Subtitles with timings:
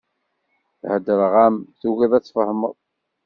[0.93, 2.75] Heddreɣ-am, tugiḍ ad tfehmeḍ.